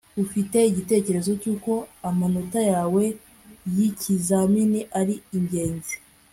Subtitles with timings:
[0.23, 1.71] ufite igitekerezo cyuko
[2.09, 3.03] amanota yawe
[3.75, 5.95] yikizamini ari ingenzi